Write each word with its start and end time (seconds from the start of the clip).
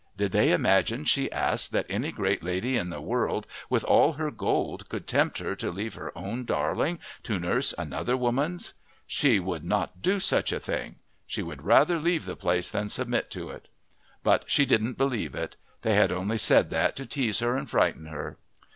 Did 0.17 0.31
they 0.31 0.51
imagine, 0.51 1.05
she 1.05 1.31
asked, 1.31 1.71
that 1.73 1.85
any 1.87 2.11
great 2.11 2.41
lady 2.41 2.75
in 2.75 2.89
the 2.89 3.01
world 3.01 3.45
with 3.69 3.83
all 3.83 4.13
her 4.13 4.31
gold 4.31 4.89
could 4.89 5.05
tempt 5.05 5.37
her 5.37 5.55
to 5.57 5.69
leave 5.69 5.93
her 5.93 6.11
own 6.17 6.43
darling 6.43 6.97
to 7.21 7.37
nurse 7.37 7.71
another 7.77 8.17
woman's? 8.17 8.73
She 9.05 9.39
would 9.39 9.63
not 9.63 10.01
do 10.01 10.19
such 10.19 10.51
a 10.51 10.59
thing 10.59 10.95
she 11.27 11.43
would 11.43 11.61
rather 11.65 11.99
leave 11.99 12.25
the 12.25 12.35
place 12.35 12.71
than 12.71 12.89
submit 12.89 13.29
to 13.29 13.49
it. 13.51 13.67
But 14.23 14.45
she 14.49 14.65
didn't 14.65 14.97
believe 14.97 15.35
it 15.35 15.55
they 15.83 15.93
had 15.93 16.11
only 16.11 16.39
said 16.39 16.71
that 16.71 16.95
to 16.95 17.05
tease 17.05 17.39
and 17.39 17.69
frighten 17.69 18.07
her! 18.07 18.37